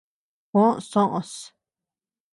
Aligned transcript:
Juó 0.51 0.65
soʼös. 0.89 1.31